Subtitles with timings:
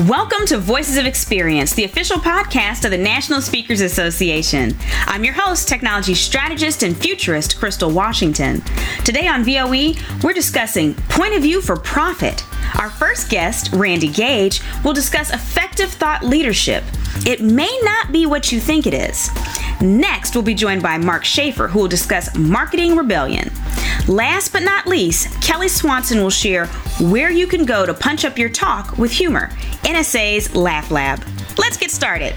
[0.00, 4.74] Welcome to Voices of Experience, the official podcast of the National Speakers Association.
[5.06, 8.60] I'm your host, technology strategist and futurist Crystal Washington.
[9.04, 9.94] Today on VOE,
[10.24, 12.44] we're discussing Point of View for Profit.
[12.78, 16.84] Our first guest, Randy Gage, will discuss effective thought leadership.
[17.26, 19.30] It may not be what you think it is.
[19.80, 23.50] Next, we'll be joined by Mark Schaefer, who will discuss marketing rebellion.
[24.08, 26.66] Last but not least, Kelly Swanson will share
[27.00, 29.48] where you can go to punch up your talk with humor.
[29.82, 31.22] NSA's Laugh Lab.
[31.56, 32.34] Let's get started.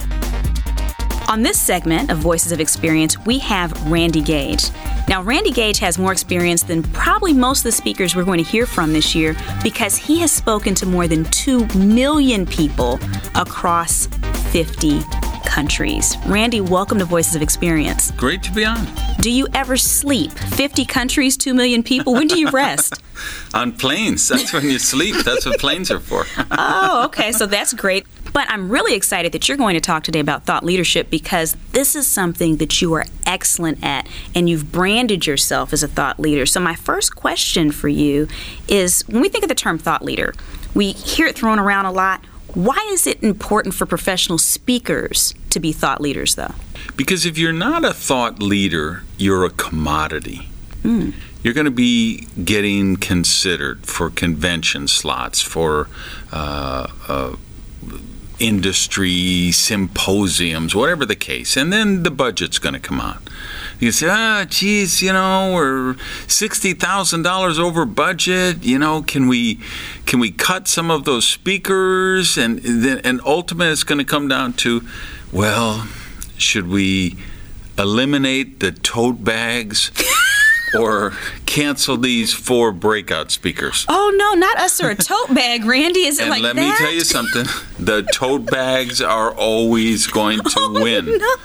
[1.29, 4.69] On this segment of Voices of Experience, we have Randy Gage.
[5.09, 8.49] Now, Randy Gage has more experience than probably most of the speakers we're going to
[8.49, 12.97] hear from this year because he has spoken to more than 2 million people
[13.35, 14.07] across
[14.53, 15.01] 50
[15.45, 16.15] countries.
[16.27, 18.11] Randy, welcome to Voices of Experience.
[18.11, 18.87] Great to be on.
[19.19, 20.31] Do you ever sleep?
[20.31, 22.13] 50 countries, 2 million people.
[22.13, 23.03] When do you rest?
[23.53, 24.27] on planes.
[24.27, 25.15] That's when you sleep.
[25.25, 26.25] That's what planes are for.
[26.51, 27.31] oh, okay.
[27.31, 28.05] So that's great.
[28.37, 31.95] But I'm really excited that you're going to talk today about thought leadership because this
[31.95, 36.45] is something that you are excellent at and you've branded yourself as a thought leader.
[36.45, 38.27] So, my first question for you
[38.67, 40.35] is when we think of the term thought leader,
[40.75, 42.23] we hear it thrown around a lot.
[42.53, 46.53] Why is it important for professional speakers to be thought leaders, though?
[46.95, 50.47] Because if you're not a thought leader, you're a commodity.
[50.83, 51.15] Mm.
[51.41, 55.89] You're going to be getting considered for convention slots, for
[56.31, 57.35] uh, uh,
[58.39, 63.21] industry symposiums, whatever the case, and then the budget's going to come out.
[63.79, 65.95] You say, ah, geez, you know, we're
[66.27, 68.63] sixty thousand dollars over budget.
[68.63, 69.59] You know, can we
[70.05, 72.37] can we cut some of those speakers?
[72.37, 74.81] And then, and ultimately, it's going to come down to,
[75.31, 75.87] well,
[76.37, 77.17] should we
[77.77, 79.91] eliminate the tote bags?
[80.75, 81.13] Or
[81.45, 83.85] cancel these four breakout speakers.
[83.87, 86.05] Oh no, not us or a tote bag, Randy.
[86.05, 86.49] Is it like that?
[86.49, 86.79] and like let that?
[86.79, 87.45] me tell you something.
[87.79, 91.17] The tote bags are always going to oh, win.
[91.17, 91.35] No.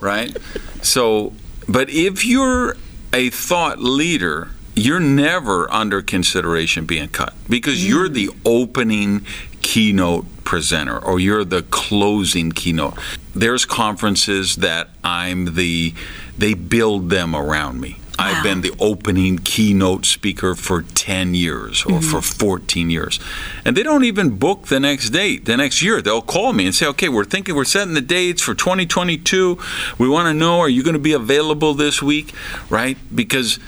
[0.00, 0.36] Right?
[0.82, 1.32] So,
[1.68, 2.76] but if you're
[3.12, 7.88] a thought leader, you're never under consideration being cut because mm.
[7.88, 9.24] you're the opening
[9.60, 12.98] keynote presenter or you're the closing keynote.
[13.34, 15.94] There's conferences that I'm the
[16.36, 17.98] they build them around me.
[18.18, 18.26] Wow.
[18.26, 22.10] I've been the opening keynote speaker for 10 years or mm-hmm.
[22.10, 23.18] for 14 years.
[23.64, 26.02] And they don't even book the next date, the next year.
[26.02, 29.58] They'll call me and say, okay, we're thinking, we're setting the dates for 2022.
[29.98, 32.34] We want to know, are you going to be available this week?
[32.68, 32.98] Right?
[33.14, 33.58] Because,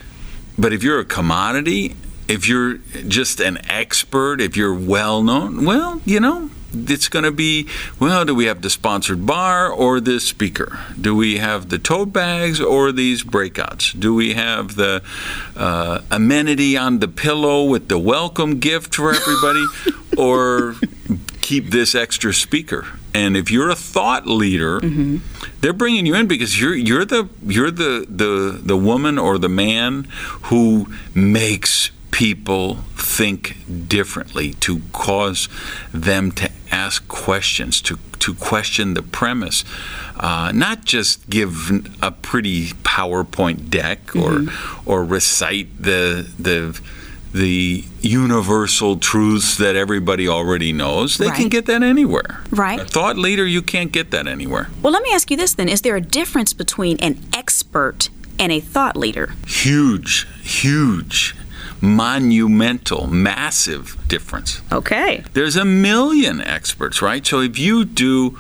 [0.59, 1.97] but if you're a commodity,
[2.28, 2.78] if you're
[3.09, 7.68] just an expert, if you're well known, well, you know, it's going to be
[7.98, 10.78] well, do we have the sponsored bar or the speaker?
[11.00, 13.98] Do we have the tote bags or these breakouts?
[13.98, 15.02] Do we have the
[15.56, 19.64] uh, amenity on the pillow with the welcome gift for everybody
[20.18, 20.76] or
[21.40, 22.86] keep this extra speaker?
[23.14, 25.18] And if you're a thought leader, mm-hmm.
[25.60, 29.48] they're bringing you in because you're you're the you're the the the woman or the
[29.48, 30.08] man
[30.44, 33.56] who makes people think
[33.88, 35.48] differently, to cause
[35.92, 39.64] them to ask questions, to, to question the premise,
[40.20, 44.86] uh, not just give a pretty PowerPoint deck mm-hmm.
[44.86, 46.80] or or recite the the
[47.32, 51.19] the universal truths that everybody already knows.
[51.19, 51.36] They right.
[51.36, 52.44] can get that anywhere.
[52.50, 52.78] Right.
[52.78, 54.69] A thought leader, you can't get that anywhere.
[54.82, 58.08] Well, let me ask you this then: Is there a difference between an expert
[58.38, 59.34] and a thought leader?
[59.48, 61.34] Huge, huge
[61.84, 64.60] monumental, massive difference.
[64.72, 65.22] Okay.
[65.34, 67.24] There's a million experts, right?
[67.24, 68.38] So if you do,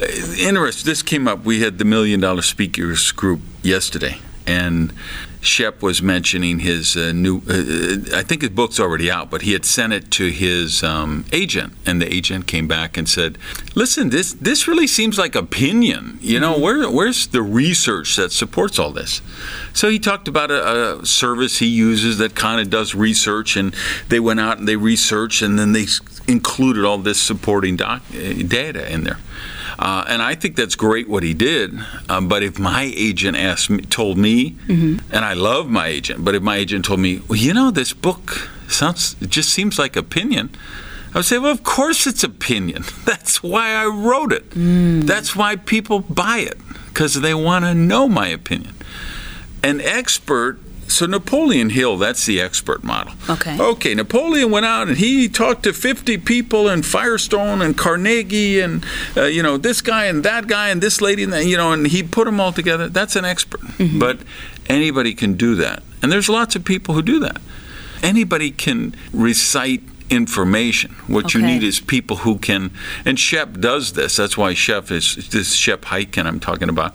[0.00, 0.06] uh,
[0.38, 1.44] interest, this came up.
[1.44, 4.92] We had the Million Dollar Speakers group yesterday, and
[5.42, 9.42] Shep was mentioning his uh, new, uh, uh, I think his book's already out, but
[9.42, 13.38] he had sent it to his um, agent, and the agent came back and said,
[13.74, 16.18] "Listen, this this really seems like opinion.
[16.20, 16.62] You know, mm-hmm.
[16.62, 19.20] where where's the research that supports all this?"
[19.72, 23.74] So he talked about a, a service he uses that kind of does research, and
[24.08, 25.86] they went out and they researched, and then they
[26.28, 29.18] included all this supporting doc, uh, data in there.
[29.82, 31.76] Uh, and I think that's great what he did.
[32.08, 35.12] Um, but if my agent asked me, told me, mm-hmm.
[35.12, 37.92] and I love my agent, but if my agent told me, well, you know, this
[37.92, 40.50] book sounds, it just seems like opinion.
[41.12, 42.84] I would say, well, of course it's opinion.
[43.04, 44.50] That's why I wrote it.
[44.50, 45.02] Mm.
[45.02, 48.76] That's why people buy it, because they want to know my opinion.
[49.64, 50.60] An expert
[50.92, 53.14] so Napoleon Hill, that's the expert model.
[53.28, 53.58] Okay.
[53.58, 58.84] Okay, Napoleon went out and he talked to 50 people in Firestone and Carnegie and
[59.16, 61.72] uh, you know this guy and that guy and this lady and that, you know
[61.72, 62.88] and he put them all together.
[62.88, 63.60] That's an expert.
[63.60, 63.98] Mm-hmm.
[63.98, 64.20] But
[64.68, 65.82] anybody can do that.
[66.02, 67.40] And there's lots of people who do that.
[68.02, 70.92] Anybody can recite information.
[71.06, 72.70] What you need is people who can,
[73.04, 74.16] and Shep does this.
[74.16, 76.94] That's why Shep is this Shep Hyken I'm talking about.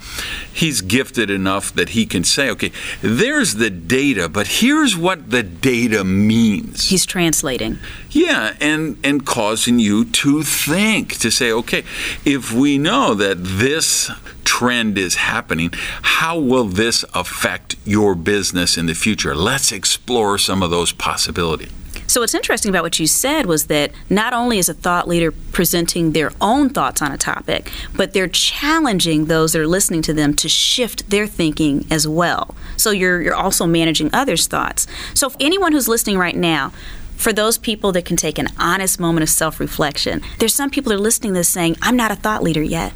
[0.53, 2.71] He's gifted enough that he can say, okay,
[3.01, 6.89] there's the data, but here's what the data means.
[6.89, 7.79] He's translating.
[8.11, 11.83] Yeah, and and causing you to think to say, okay,
[12.23, 14.11] if we know that this
[14.43, 15.71] trend is happening,
[16.01, 19.35] how will this affect your business in the future?
[19.35, 21.71] Let's explore some of those possibilities.
[22.07, 25.31] So what's interesting about what you said was that not only is a thought leader
[25.31, 30.13] presenting their own thoughts on a topic, but they're challenging those that are listening to
[30.13, 32.55] them to shift their thinking as well.
[32.77, 34.87] So you're you're also managing others' thoughts.
[35.13, 36.71] So if anyone who's listening right now,
[37.17, 40.95] for those people that can take an honest moment of self-reflection, there's some people that
[40.95, 42.93] are listening to this saying, "I'm not a thought leader yet."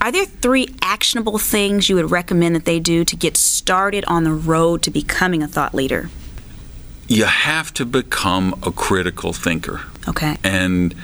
[0.00, 4.24] Are there three actionable things you would recommend that they do to get started on
[4.24, 6.10] the road to becoming a thought leader?
[7.08, 9.82] You have to become a critical thinker.
[10.08, 10.36] Okay.
[10.42, 10.94] And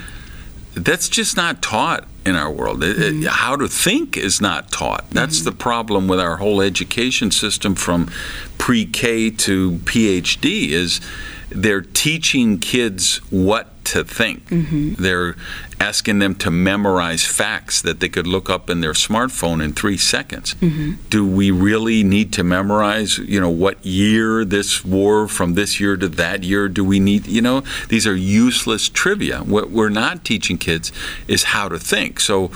[0.74, 2.82] that's just not taught in our world.
[2.82, 3.26] It- it- mm-hmm.
[3.26, 5.10] how to think is not taught.
[5.10, 5.44] That's mm-hmm.
[5.46, 8.10] the problem with our whole education system from
[8.58, 11.00] pre-K to PhD is
[11.50, 14.48] they're teaching kids what to think.
[14.50, 15.02] Mm-hmm.
[15.02, 15.36] They're
[15.80, 19.96] asking them to memorize facts that they could look up in their smartphone in 3
[19.96, 20.54] seconds.
[20.54, 20.92] Mm-hmm.
[21.08, 25.96] Do we really need to memorize, you know, what year this war from this year
[25.96, 29.38] to that year do we need, you know, these are useless trivia.
[29.40, 30.90] What we're not teaching kids
[31.28, 32.18] is how to think.
[32.20, 32.50] So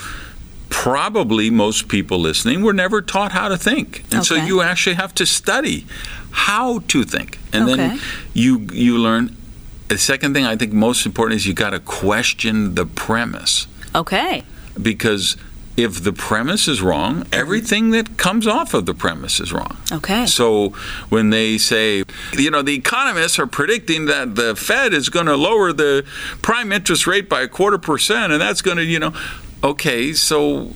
[0.68, 4.04] probably most people listening were never taught how to think.
[4.12, 5.86] And so you actually have to study
[6.30, 7.38] how to think.
[7.52, 7.76] And Okay.
[7.76, 8.00] then
[8.32, 9.36] you you learn
[9.92, 14.42] the second thing I think most important is you got to question the premise Okay.
[14.80, 15.36] because
[15.76, 19.76] if the premise is wrong, everything that comes off of the premise is wrong.
[19.90, 20.24] Okay.
[20.26, 20.70] So
[21.08, 22.04] when they say,
[22.34, 26.04] you know, the economists are predicting that the Fed is going to lower the
[26.42, 29.14] prime interest rate by a quarter percent, and that's going to, you know,
[29.64, 30.72] okay, so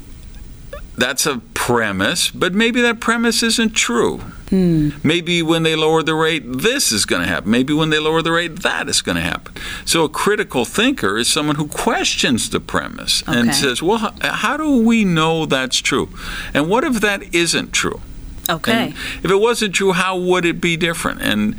[0.96, 4.18] that's a premise, but maybe that premise isn't true.
[4.48, 4.90] Hmm.
[5.02, 7.50] Maybe when they lower the rate, this is going to happen.
[7.50, 9.54] Maybe when they lower the rate, that is going to happen.
[9.84, 14.82] So a critical thinker is someone who questions the premise and says, well, how do
[14.82, 16.08] we know that's true?
[16.54, 18.00] And what if that isn't true?
[18.48, 18.72] Okay.
[18.72, 18.94] And
[19.24, 21.20] if it wasn't true, how would it be different?
[21.22, 21.56] And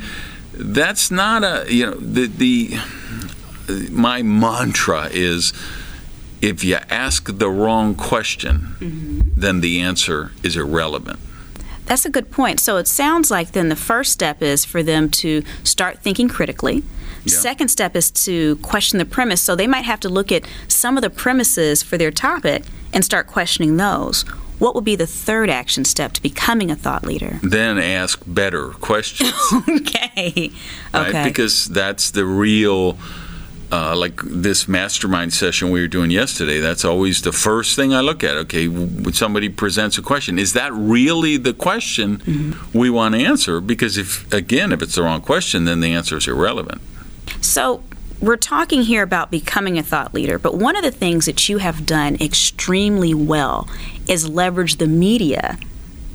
[0.58, 2.78] that's not a you know the the
[3.90, 5.52] my mantra is
[6.40, 9.20] if you ask the wrong question, mm-hmm.
[9.36, 11.18] then the answer is irrelevant.
[11.86, 12.60] That's a good point.
[12.60, 16.82] So it sounds like then the first step is for them to start thinking critically.
[17.24, 17.38] Yeah.
[17.38, 19.40] Second step is to question the premise.
[19.40, 23.04] So they might have to look at some of the premises for their topic and
[23.04, 24.22] start questioning those.
[24.58, 27.38] What would be the third action step to becoming a thought leader?
[27.42, 29.32] Then ask better questions,
[29.68, 30.52] okay.
[30.92, 31.08] right?
[31.08, 31.24] Okay.
[31.24, 32.98] Because that's the real.
[33.70, 38.00] Uh, like this mastermind session we were doing yesterday, that's always the first thing I
[38.00, 38.34] look at.
[38.36, 43.60] Okay, when somebody presents a question, is that really the question we want to answer?
[43.60, 46.80] Because if, again, if it's the wrong question, then the answer is irrelevant.
[47.42, 47.82] So,
[48.20, 51.58] we're talking here about becoming a thought leader, but one of the things that you
[51.58, 53.68] have done extremely well
[54.08, 55.58] is leverage the media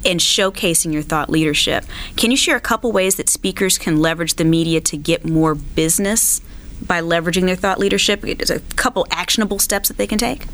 [0.03, 1.85] in showcasing your thought leadership.
[2.17, 5.55] Can you share a couple ways that speakers can leverage the media to get more
[5.55, 6.41] business
[6.81, 8.21] by leveraging their thought leadership?
[8.21, 10.45] There's a couple actionable steps that they can take.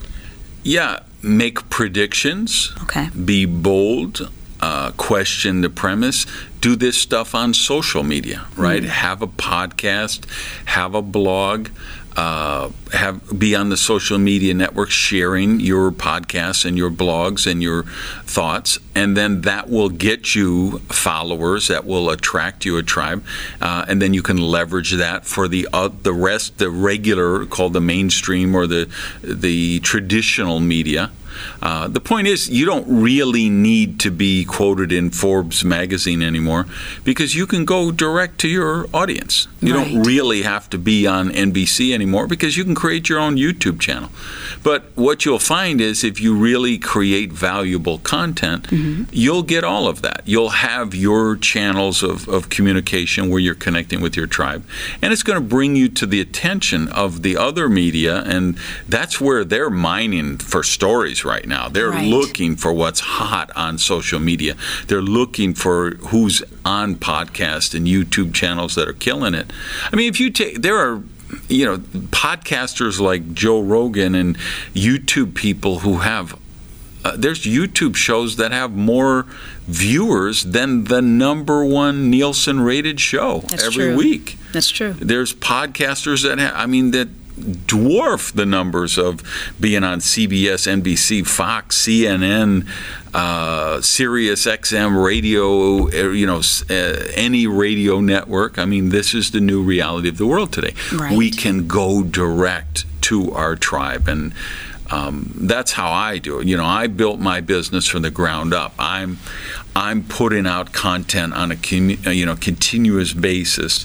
[0.64, 2.71] Yeah, make predictions.
[2.83, 3.09] Okay.
[3.09, 4.31] Be bold.
[4.61, 6.26] Uh, question the premise.
[6.59, 8.83] Do this stuff on social media, right?
[8.83, 10.26] Have a podcast,
[10.66, 11.69] have a blog,
[12.19, 17.64] uh, have be on the social media network sharing your podcasts and your blogs and
[17.64, 17.83] your
[18.26, 21.69] thoughts, and then that will get you followers.
[21.69, 23.23] That will attract you a tribe,
[23.61, 27.71] uh, and then you can leverage that for the uh, the rest, the regular called
[27.71, 28.90] the mainstream or the
[29.23, 31.11] the traditional media.
[31.61, 36.65] Uh, the point is, you don't really need to be quoted in Forbes magazine anymore
[37.03, 39.47] because you can go direct to your audience.
[39.61, 43.35] You don't really have to be on NBC anymore because you can create your own
[43.35, 44.09] YouTube channel.
[44.63, 48.67] But what you'll find is if you really create valuable content,
[49.11, 50.21] you'll get all of that.
[50.25, 54.63] You'll have your channels of, of communication where you're connecting with your tribe.
[55.01, 58.23] And it's going to bring you to the attention of the other media.
[58.23, 61.69] And that's where they're mining for stories right now.
[61.69, 62.07] They're Right.
[62.07, 64.56] looking for what's hot on social media.
[64.88, 69.54] They're looking for who's on podcast and YouTube channels that are killing it.
[69.92, 71.02] I mean, if you take, there are
[71.48, 74.36] you know, podcasters like Joe Rogan and
[74.74, 76.36] YouTube people who have
[77.06, 79.26] uh, there's YouTube shows that have more
[79.68, 83.95] viewers than the number one Nielsen rated show That's every true.
[83.95, 84.38] week.
[84.52, 84.94] That's true.
[84.94, 87.07] There's podcasters that ha- I mean that
[87.39, 89.21] dwarf the numbers of
[89.59, 92.67] being on CBS, NBC, Fox, CNN,
[93.13, 96.73] uh, Sirius XM radio, uh, you know, uh,
[97.15, 98.59] any radio network.
[98.59, 100.73] I mean, this is the new reality of the world today.
[100.93, 101.17] Right.
[101.17, 104.33] We can go direct to our tribe and.
[104.91, 106.47] Um, that's how I do it.
[106.47, 108.73] You know, I built my business from the ground up.
[108.79, 109.19] I'm,
[109.75, 113.83] I'm putting out content on a commu- uh, you know continuous basis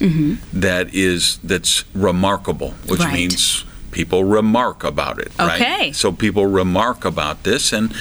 [0.51, 3.13] that is that's remarkable, which Right.
[3.13, 5.31] means people remark about it.
[5.39, 5.63] Okay.
[5.85, 5.95] Right?
[5.95, 7.93] So people remark about this, and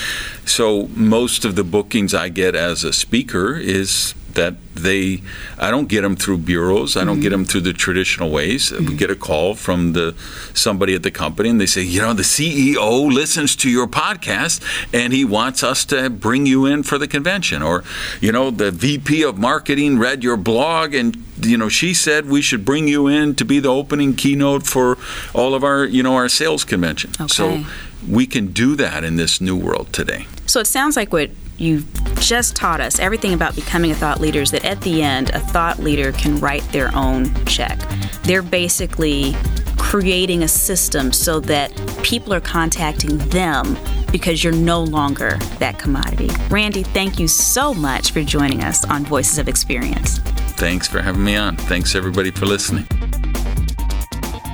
[0.47, 5.23] so most of the bookings I get as a speaker is that they
[5.59, 6.97] I don't get them through bureaus.
[6.97, 7.43] I don't get mm-hmm.
[7.43, 8.71] them through the traditional ways.
[8.71, 8.97] We mm-hmm.
[8.97, 10.15] get a call from the
[10.53, 14.63] somebody at the company and they say, you know, the CEO listens to your podcast
[14.93, 17.85] and he wants us to bring you in for the convention or
[18.21, 22.41] you know, the VP of marketing read your blog and you know, she said we
[22.41, 24.99] should bring you in to be the opening keynote for
[25.35, 27.11] all of our, you know, our sales convention.
[27.21, 27.29] Okay.
[27.29, 27.65] So
[28.09, 30.27] we can do that in this new world today.
[30.47, 31.87] So it sounds like what you've
[32.21, 35.41] just taught us, everything about becoming a thought leader, is that at the end, a
[35.41, 37.79] thought leader can write their own check.
[38.23, 39.35] They're basically
[39.77, 41.71] creating a system so that
[42.03, 43.77] people are contacting them
[44.11, 46.31] because you're no longer that commodity.
[46.51, 50.19] Randy, thank you so much for joining us on Voices of Experience.
[50.57, 51.57] Thanks for having me on.
[51.57, 52.87] Thanks everybody for listening.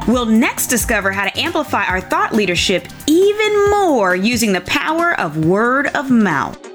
[0.09, 5.45] We'll next discover how to amplify our thought leadership even more using the power of
[5.45, 6.70] word of mouth.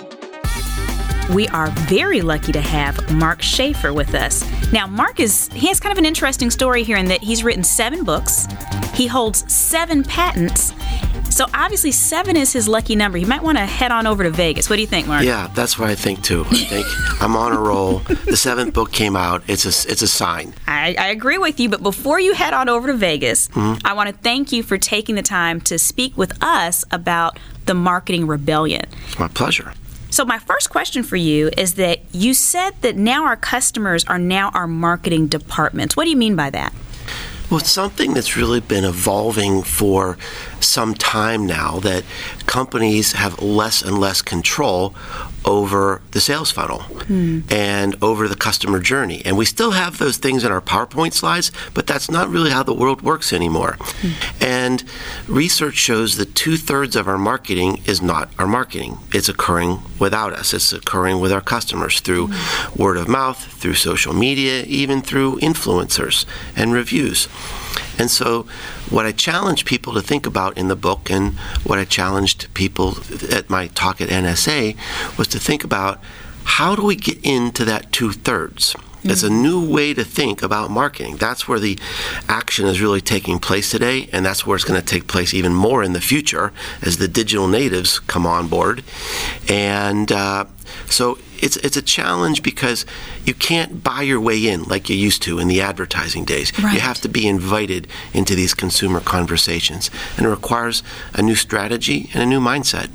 [1.34, 4.44] We are very lucky to have Mark Schaefer with us.
[4.72, 7.64] Now, Mark is he has kind of an interesting story here in that he's written
[7.64, 8.48] seven books.
[8.94, 10.72] He holds seven patents.
[11.32, 13.18] So obviously seven is his lucky number.
[13.18, 14.70] He might want to head on over to Vegas.
[14.70, 15.26] What do you think, Mark?
[15.26, 16.46] Yeah, that's what I think too.
[16.50, 16.86] I think
[17.22, 18.00] I'm on a roll.
[18.00, 19.44] The seventh book came out.
[19.48, 20.54] It's a it's a sign.
[20.68, 23.86] I, I agree with you, but before you head on over to Vegas, mm-hmm.
[23.86, 27.74] I want to thank you for taking the time to speak with us about the
[27.74, 28.86] marketing rebellion.
[29.20, 29.74] My pleasure.
[30.16, 34.18] So, my first question for you is that you said that now our customers are
[34.18, 35.98] now our marketing departments.
[35.98, 36.74] What do you mean by that?
[37.52, 40.18] Well, it's something that's really been evolving for
[40.62, 42.06] some time now that
[42.46, 44.96] companies have less and less control
[45.46, 47.42] over the sales funnel hmm.
[47.50, 49.22] and over the customer journey.
[49.26, 52.64] And we still have those things in our PowerPoint slides, but that's not really how
[52.64, 53.78] the world works anymore.
[53.80, 54.44] Hmm.
[54.44, 54.84] And
[55.28, 60.34] research shows that two thirds of our marketing is not our marketing, it's occurring without
[60.34, 62.82] us, it's occurring with our customers through hmm.
[62.82, 66.26] word of mouth, through social media, even through influencers
[66.56, 67.28] and reviews.
[67.98, 68.46] And so,
[68.90, 72.98] what I challenge people to think about in the book, and what I challenged people
[73.32, 74.76] at my talk at NSA,
[75.18, 76.02] was to think about
[76.44, 78.76] how do we get into that two thirds?
[79.06, 81.18] It's a new way to think about marketing.
[81.18, 81.78] That's where the
[82.28, 85.54] action is really taking place today, and that's where it's going to take place even
[85.54, 88.84] more in the future as the digital natives come on board.
[89.48, 90.46] And uh,
[90.90, 92.86] so it's it's a challenge because
[93.26, 96.58] you can't buy your way in like you used to in the advertising days.
[96.58, 96.74] Right.
[96.74, 100.82] You have to be invited into these consumer conversations, and it requires
[101.14, 102.90] a new strategy and a new mindset.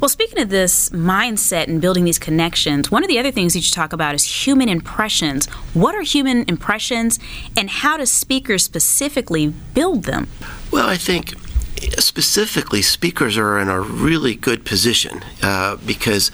[0.00, 3.60] Well, speaking of this mindset and building these connections, one of the other things that
[3.60, 5.46] you talk about is human impressions.
[5.74, 7.18] What are human impressions,
[7.56, 10.28] and how do speakers specifically build them?
[10.70, 11.34] Well, I think
[11.98, 16.30] specifically speakers are in a really good position uh, because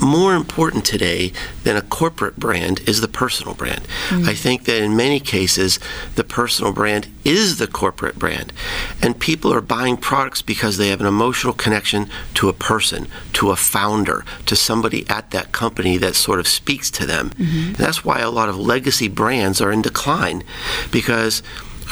[0.00, 1.32] more important today
[1.64, 3.86] than a corporate brand is the personal brand.
[4.08, 4.28] Mm.
[4.28, 5.78] I think that in many cases,
[6.14, 8.52] the personal brand is the corporate brand.
[9.00, 13.50] And people are buying products because they have an emotional connection to a person, to
[13.50, 17.30] a founder, to somebody at that company that sort of speaks to them.
[17.38, 20.42] And that's why a lot of legacy brands are in decline
[20.90, 21.42] because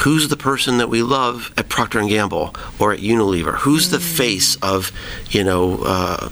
[0.03, 3.55] who's the person that we love at Procter and Gamble or at Unilever?
[3.59, 4.17] Who's the mm.
[4.17, 4.91] face of,
[5.29, 6.29] you know, uh,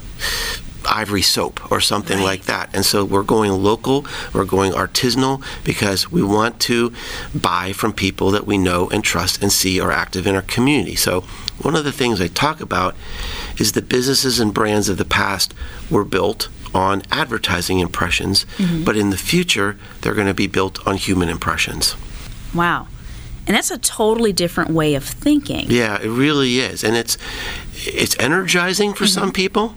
[0.90, 2.24] Ivory soap or something Right.
[2.24, 2.70] like that.
[2.74, 6.92] And so we're going local, we're going artisanal because we want to
[7.34, 10.96] buy from people that we know and trust and see are active in our community.
[10.96, 11.22] So
[11.62, 12.94] one of the things I talk about
[13.58, 15.54] is that businesses and brands of the past
[15.90, 18.84] were built on advertising impressions, mm-hmm.
[18.84, 21.96] but in the future, they're going to be built on human impressions.
[22.54, 22.86] Wow.
[23.50, 25.68] And that's a totally different way of thinking.
[25.68, 27.18] Yeah, it really is, and it's
[27.74, 29.74] it's energizing for some people.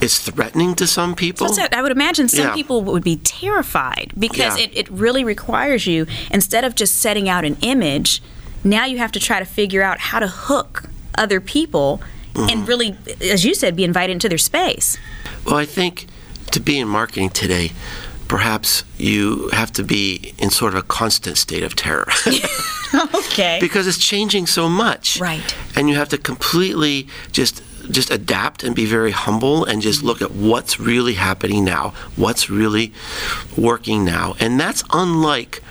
[0.00, 1.46] It's threatening to some people.
[1.46, 1.72] It.
[1.72, 2.54] I would imagine some Yeah.
[2.54, 4.64] people would be terrified because Yeah.
[4.64, 8.20] it, it really requires you, instead of just setting out an image,
[8.64, 12.00] now you have to try to figure out how to hook other people
[12.34, 12.50] mm-hmm.
[12.50, 14.98] and really, as you said, be invited into their space?
[15.44, 16.06] Well, I think
[16.50, 17.70] to be in marketing today,
[18.28, 22.06] perhaps you have to be in sort of a constant state of terror.
[23.14, 23.58] okay.
[23.60, 25.18] Because it's changing so much.
[25.20, 25.54] Right.
[25.74, 30.20] And you have to completely just just adapt and be very humble and just look
[30.20, 32.92] at what's really happening now, what's really
[33.56, 34.34] working now.
[34.38, 35.62] And that's unlike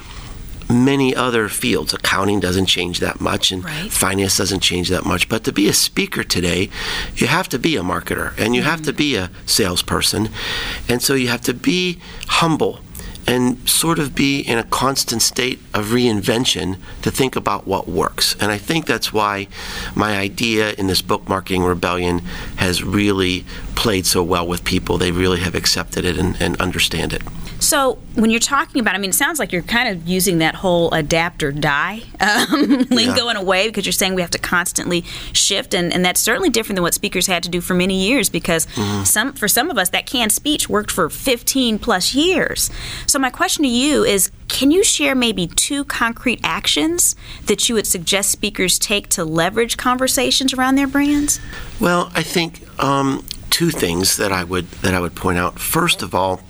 [0.70, 1.94] many other fields.
[1.94, 3.92] Accounting doesn't change that much, and right.
[3.92, 5.30] finance doesn't change that much.
[5.30, 6.70] But to be a speaker today,
[7.16, 8.70] you have to be a marketer and you mm-hmm.
[8.70, 10.30] have to be a salesperson.
[10.90, 12.80] And so you have to be humble
[13.28, 18.38] and sort of be in a constant state of reinvention to think about what works.
[18.40, 19.50] And I think that's why
[19.94, 22.20] my idea in this book, Marketing Rebellion,
[22.56, 23.46] has really
[23.76, 24.98] played so well with people.
[24.98, 27.22] They really have accepted it and, and understand it.
[27.60, 30.56] So when you're talking about, I mean, it sounds like you're kind of using that
[30.56, 33.32] whole adapt or die um, lingo yeah.
[33.32, 35.02] in a way because you're saying we have to constantly
[35.34, 38.30] shift, and, and that's certainly different than what speakers had to do for many years
[38.30, 39.04] because mm-hmm.
[39.04, 42.70] some for some of us that canned speech worked for 15 plus years.
[43.06, 47.76] So my question to you is, can you share maybe two concrete actions that you
[47.76, 51.40] would suggest speakers take to leverage conversations around their brands?
[51.80, 55.60] Well, I think um, two things that I would that I would point out.
[55.60, 56.42] First of all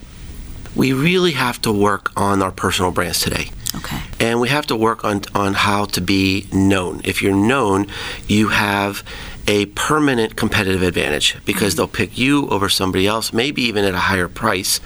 [0.78, 3.50] we really have to work on our personal brands today.
[3.76, 4.00] Okay.
[4.20, 7.02] And we have to work on, on how to be known.
[7.04, 7.88] If you're known,
[8.28, 9.04] you have
[9.48, 11.78] a permanent competitive advantage because mm-hmm.
[11.78, 14.80] they'll pick you over somebody else, maybe even at a higher price,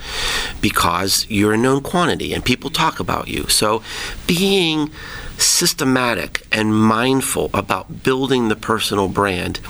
[0.60, 3.46] because you're a known quantity and people talk about you.
[3.48, 3.82] So
[4.26, 4.90] being
[5.36, 9.60] systematic and mindful about building the personal brand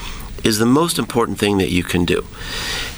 [0.44, 2.26] is the most important thing that you can do.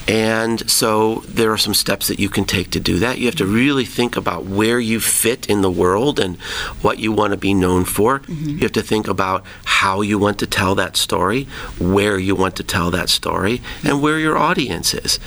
[0.06, 3.18] And so there are some steps that you can take to do that.
[3.18, 6.36] You have to really think about where you fit in the world and
[6.82, 8.18] what you want to be known for.
[8.20, 8.48] Mm-hmm.
[8.50, 11.44] You have to think about how you want to tell that story,
[11.78, 15.18] where you want to tell that story, and where your audience is.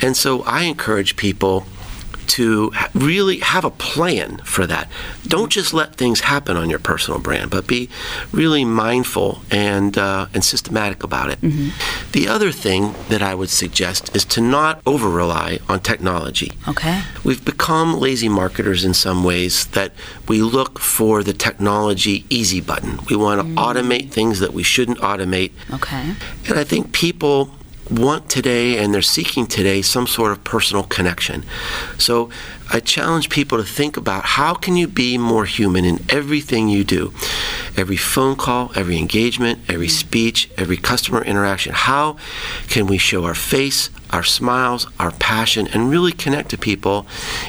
[0.00, 1.66] And so I encourage people
[2.24, 4.90] to really have a plan for that.
[5.26, 7.88] Don't just let things happen on your personal brand, but be
[8.32, 11.40] really mindful and uh, and systematic about it.
[11.40, 12.12] Mm-hmm.
[12.12, 16.52] The other thing that I would suggest is to not over rely on technology.
[16.68, 17.02] Okay.
[17.24, 19.92] We've become lazy marketers in some ways that
[20.28, 22.98] we look for the technology easy button.
[23.08, 23.54] We want to mm.
[23.54, 25.52] automate things that we shouldn't automate.
[25.72, 26.14] Okay.
[26.48, 27.50] And I think people
[27.90, 31.44] want today and they're seeking today some sort of personal connection.
[31.98, 32.30] So
[32.72, 36.84] I challenge people to think about how can you be more human in everything you
[36.84, 37.12] do?
[37.76, 41.72] Every phone call, every engagement, every speech, every customer interaction.
[41.72, 42.16] How
[42.68, 47.04] can we show our face, our smiles, our passion, and really connect to people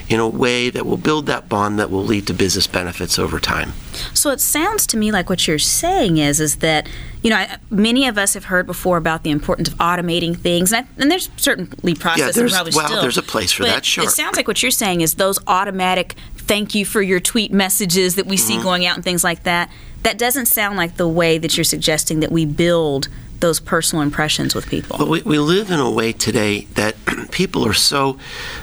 [0.10, 3.40] in a way that will build that bond that will lead to business benefits over
[3.40, 3.72] time.
[4.14, 6.90] So it sounds to me like what you're saying is is that
[7.22, 10.74] you know I, many of us have heard before about the importance of automating things,
[10.74, 13.02] and, I, and there's certainly processes yeah, there's, probably well, still.
[13.02, 13.86] there's a place for that.
[13.86, 14.04] Sure.
[14.04, 18.16] It sounds like what you're saying is those automatic thank you for your tweet messages
[18.16, 18.48] that we mm-hmm.
[18.48, 19.70] see going out and things like that.
[20.04, 24.56] That doesn't sound like the way that you're suggesting that we build those personal impressions
[24.56, 24.98] with people.
[24.98, 26.96] But we, we live in a way today that
[27.32, 28.18] people are so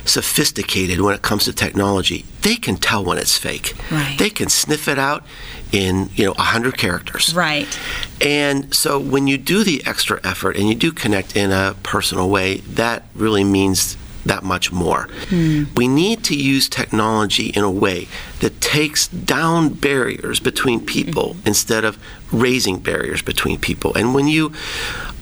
[0.05, 2.25] sophisticated when it comes to technology.
[2.41, 3.75] They can tell when it's fake.
[3.91, 4.17] Right.
[4.19, 5.25] They can sniff it out
[5.73, 7.35] in you know 100 characters.
[7.35, 7.79] Right.
[8.21, 12.31] And so when you do the extra effort and you do connect in a personal
[12.31, 15.09] way, that really means that much more.
[15.29, 15.77] Mm.
[15.77, 18.09] We need to use technology in a way
[18.41, 21.47] that takes down barriers between people mm.
[21.47, 21.99] instead of
[22.33, 23.95] raising barriers between people.
[23.95, 24.51] And when you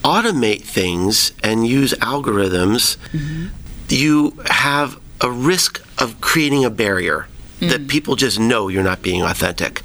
[0.03, 3.47] automate things and use algorithms, mm-hmm.
[3.89, 7.27] you have a risk of creating a barrier
[7.61, 7.87] that mm.
[7.87, 9.81] people just know you're not being authentic.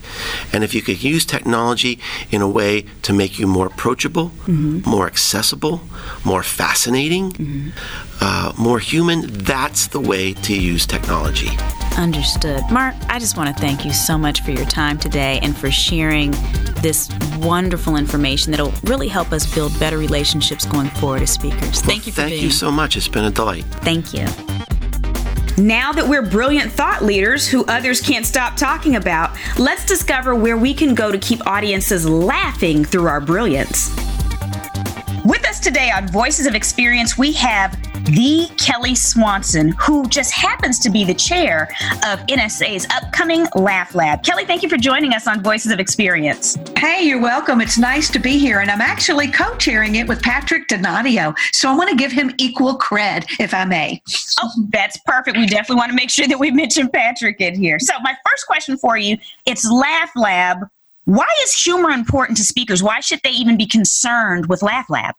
[0.52, 1.98] And if you could use technology
[2.30, 4.88] in a way to make you more approachable, mm-hmm.
[4.88, 5.82] more accessible,
[6.24, 7.68] more fascinating, mm-hmm.
[8.20, 11.50] uh, more human, that's the way to use technology.
[11.96, 12.62] Understood.
[12.70, 15.70] Mark, I just want to thank you so much for your time today and for
[15.70, 16.32] sharing
[16.80, 21.60] this wonderful information that'll really help us build better relationships going forward as speakers.
[21.60, 22.42] Well, thank you Thank being.
[22.44, 22.96] you so much.
[22.96, 23.64] It's been a delight.
[23.82, 24.26] Thank you.
[25.58, 30.58] Now that we're brilliant thought leaders who others can't stop talking about, let's discover where
[30.58, 34.05] we can go to keep audiences laughing through our brilliance.
[35.26, 40.78] With us today on Voices of Experience, we have the Kelly Swanson, who just happens
[40.78, 41.64] to be the chair
[42.06, 44.22] of NSA's upcoming Laugh Lab.
[44.22, 46.56] Kelly, thank you for joining us on Voices of Experience.
[46.76, 47.60] Hey, you're welcome.
[47.60, 48.60] It's nice to be here.
[48.60, 51.34] And I'm actually co chairing it with Patrick Donadio.
[51.52, 54.00] So I want to give him equal cred, if I may.
[54.40, 55.36] Oh, that's perfect.
[55.36, 57.80] We definitely want to make sure that we mention Patrick in here.
[57.80, 60.58] So, my first question for you it's Laugh Lab.
[61.06, 62.82] Why is humor important to speakers?
[62.82, 65.14] Why should they even be concerned with Laugh Lab?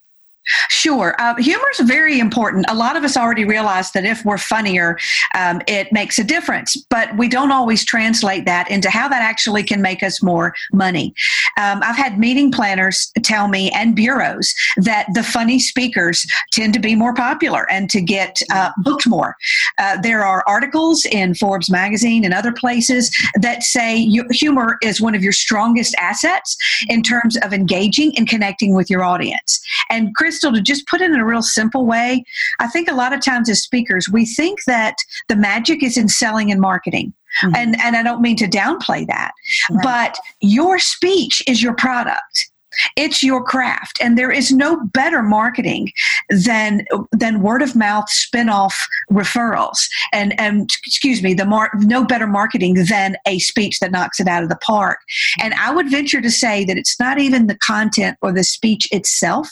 [0.69, 1.15] Sure.
[1.19, 2.65] Uh, humor is very important.
[2.69, 4.97] A lot of us already realize that if we're funnier,
[5.35, 9.63] um, it makes a difference, but we don't always translate that into how that actually
[9.63, 11.13] can make us more money.
[11.57, 16.79] Um, I've had meeting planners tell me and bureaus that the funny speakers tend to
[16.79, 19.35] be more popular and to get uh, booked more.
[19.77, 25.15] Uh, there are articles in Forbes magazine and other places that say humor is one
[25.15, 26.55] of your strongest assets
[26.87, 29.59] in terms of engaging and connecting with your audience.
[29.89, 32.23] And Crystal, to just put it in a real simple way,
[32.59, 34.97] I think a lot of times as speakers, we think that
[35.29, 37.11] the magic is in selling and marketing.
[37.43, 37.55] Mm-hmm.
[37.55, 39.31] And, and I don't mean to downplay that,
[39.71, 39.83] right.
[39.83, 42.51] but your speech is your product.
[42.95, 45.91] It's your craft, and there is no better marketing
[46.29, 49.87] than than word of mouth spin-off referrals.
[50.13, 54.27] And and excuse me, the mar- no better marketing than a speech that knocks it
[54.27, 54.99] out of the park.
[55.41, 58.87] And I would venture to say that it's not even the content or the speech
[58.91, 59.49] itself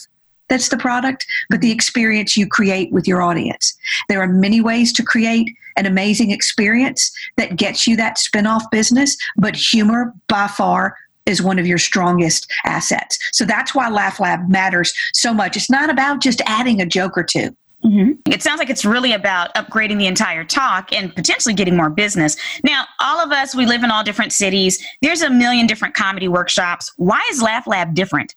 [0.49, 3.75] that's the product, but the experience you create with your audience.
[4.10, 9.17] There are many ways to create an amazing experience that gets you that spin-off business,
[9.38, 13.17] but humor by far is one of your strongest assets.
[13.34, 15.58] So that's why Laugh Lab matters so much.
[15.58, 17.55] It's not about just adding a joke or 2
[17.86, 18.31] Mm-hmm.
[18.31, 22.36] It sounds like it's really about upgrading the entire talk and potentially getting more business.
[22.63, 24.84] Now, all of us, we live in all different cities.
[25.03, 26.91] There's a million different comedy workshops.
[26.97, 28.34] Why is Laugh Lab different?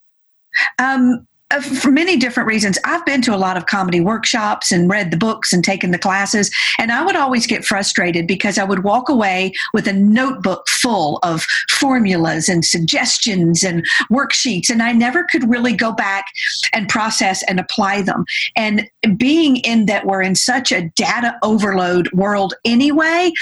[0.79, 2.78] Um, Uh, for many different reasons.
[2.84, 5.98] I've been to a lot of comedy workshops and read the books and taken the
[5.98, 10.68] classes, and I would always get frustrated because I would walk away with a notebook
[10.68, 13.82] full of formulas and suggestions and
[14.12, 16.26] worksheets, and I never could really go back
[16.72, 18.24] and process and apply them.
[18.57, 23.33] And being in that we're in such a data overload world anyway,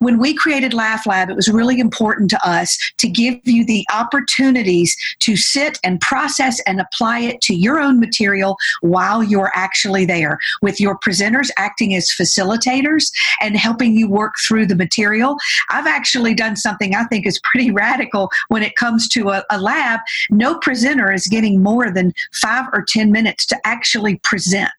[0.00, 3.86] when we created Laugh Lab, it was really important to us to give you the
[3.92, 10.04] opportunities to sit and process and apply it to your own material while you're actually
[10.04, 15.36] there, with your presenters acting as facilitators and helping you work through the material.
[15.70, 19.60] I've actually done something I think is pretty radical when it comes to a, a
[19.60, 20.00] lab.
[20.30, 24.70] No presenter is getting more than five or 10 minutes to actually present.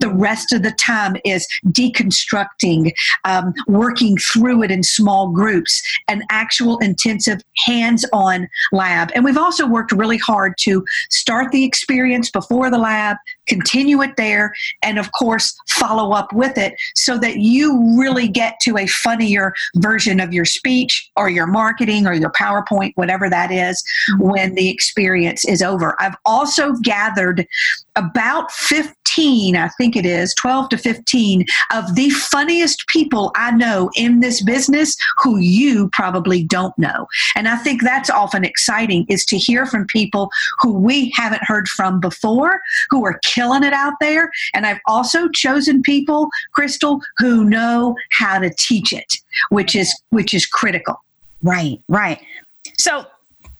[0.00, 2.92] The rest of the time is deconstructing,
[3.24, 9.10] um, working through it in small groups, an actual intensive hands on lab.
[9.14, 14.16] And we've also worked really hard to start the experience before the lab, continue it
[14.16, 18.86] there, and of course, follow up with it so that you really get to a
[18.86, 23.82] funnier version of your speech or your marketing or your PowerPoint, whatever that is,
[24.12, 24.28] mm-hmm.
[24.28, 25.96] when the experience is over.
[26.00, 27.46] I've also gathered
[27.96, 33.90] about 15, I think it is, 12 to 15 of the funniest people I know
[33.96, 37.06] in this business who you probably don't know.
[37.34, 40.30] And I think that's often exciting is to hear from people
[40.60, 44.30] who we haven't heard from before, who are killing it out there.
[44.54, 49.14] And I've also chosen people, Crystal, who know how to teach it,
[49.50, 51.02] which is which is critical.
[51.42, 52.20] Right, right.
[52.78, 53.06] So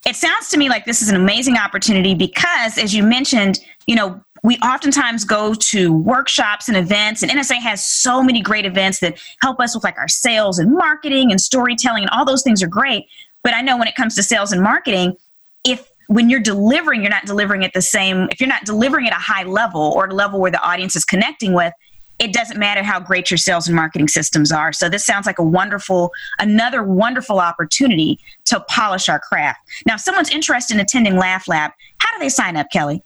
[0.06, 3.96] it sounds to me like this is an amazing opportunity because as you mentioned, you
[3.96, 9.00] know, we oftentimes go to workshops and events and nsa has so many great events
[9.00, 12.62] that help us with like our sales and marketing and storytelling and all those things
[12.62, 13.06] are great.
[13.42, 15.16] But i know when it comes to sales and marketing
[15.64, 19.12] if when you're delivering you're not delivering at the same if you're not delivering at
[19.12, 21.72] a high level or a level where the audience is connecting with
[22.18, 24.72] it doesn't matter how great your sales and marketing systems are.
[24.72, 29.60] So this sounds like a wonderful another wonderful opportunity to polish our craft.
[29.86, 33.02] Now if someone's interested in attending laugh lab how do they sign up kelly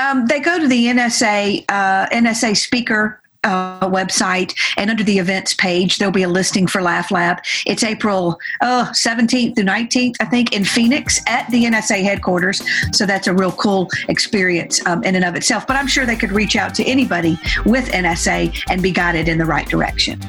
[0.00, 5.54] um, they go to the NSA uh, NSA speaker uh, website and under the events
[5.54, 7.38] page there'll be a listing for laugh lab.
[7.66, 12.62] It's april oh, 17th to 19th i think in phoenix at the nsa headquarters.
[12.92, 15.66] So that's a real cool experience um, in and of itself.
[15.66, 19.38] But i'm sure they could reach out to anybody with nsa and be guided in
[19.38, 20.20] the right direction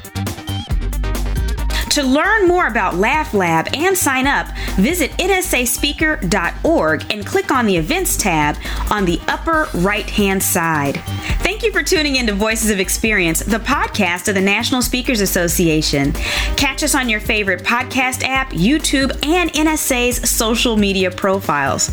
[1.92, 7.76] to learn more about Laugh Lab and sign up, visit nsaspeaker.org and click on the
[7.76, 8.56] events tab
[8.90, 10.96] on the upper right hand side.
[11.42, 15.20] Thank you for tuning in to Voices of Experience, the podcast of the National Speakers
[15.20, 16.12] Association.
[16.56, 21.90] Catch us on your favorite podcast app, YouTube, and NSA's social media profiles.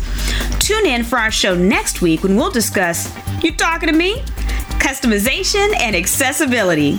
[0.60, 4.22] Tune in for our show next week when we'll discuss You talking to me?
[4.80, 6.98] Customization and accessibility.